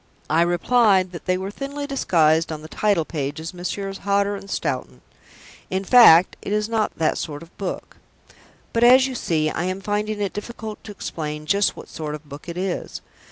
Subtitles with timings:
[0.31, 3.99] I replied that they were thinly disguised on the title page as Messrs.
[3.99, 5.01] Hodder & Stoughton.
[5.69, 7.97] In fact, it is not that sort of book.
[8.73, 12.15] But, as you see, I am still finding it difficult to explain just what sort
[12.15, 13.01] of book it is.